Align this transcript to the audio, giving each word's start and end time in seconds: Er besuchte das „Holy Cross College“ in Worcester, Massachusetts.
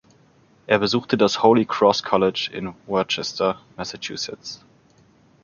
Er 0.65 0.79
besuchte 0.79 1.15
das 1.15 1.43
„Holy 1.43 1.63
Cross 1.65 2.01
College“ 2.01 2.49
in 2.51 2.73
Worcester, 2.87 3.61
Massachusetts. 3.77 4.65